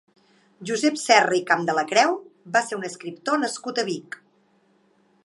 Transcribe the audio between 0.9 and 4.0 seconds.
Serra i Campdelacreu va ser un escriptor nascut a